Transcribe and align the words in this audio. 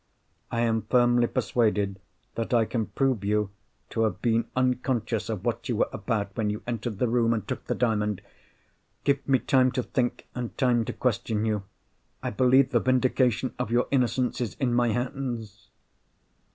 I 0.49 0.61
am 0.61 0.81
firmly 0.89 1.27
persuaded 1.27 1.99
that 2.33 2.55
I 2.55 2.65
can 2.65 2.87
prove 2.87 3.23
you 3.23 3.51
to 3.91 4.01
have 4.05 4.19
been 4.19 4.45
unconscious 4.55 5.29
of 5.29 5.45
what 5.45 5.69
you 5.69 5.75
were 5.75 5.89
about, 5.93 6.35
when 6.35 6.49
you 6.49 6.63
entered 6.65 6.97
the 6.97 7.07
room 7.07 7.35
and 7.35 7.47
took 7.47 7.65
the 7.65 7.75
Diamond. 7.75 8.23
Give 9.03 9.19
me 9.29 9.37
time 9.37 9.71
to 9.73 9.83
think, 9.83 10.25
and 10.33 10.57
time 10.57 10.85
to 10.85 10.93
question 10.93 11.45
you. 11.45 11.65
I 12.23 12.31
believe 12.31 12.71
the 12.71 12.79
vindication 12.79 13.53
of 13.59 13.69
your 13.69 13.87
innocence 13.91 14.41
is 14.41 14.55
in 14.55 14.73
my 14.73 14.87
hands!" 14.87 15.69